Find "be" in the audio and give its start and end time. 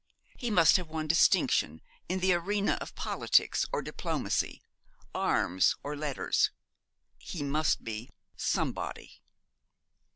7.83-8.09